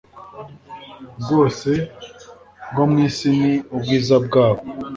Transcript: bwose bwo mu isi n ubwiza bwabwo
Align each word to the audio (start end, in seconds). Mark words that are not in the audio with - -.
bwose 1.21 1.71
bwo 2.71 2.83
mu 2.91 2.97
isi 3.07 3.29
n 3.39 3.41
ubwiza 3.75 4.15
bwabwo 4.25 4.69